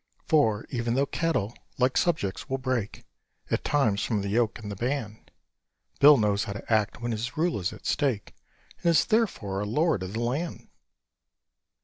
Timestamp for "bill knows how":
5.99-6.53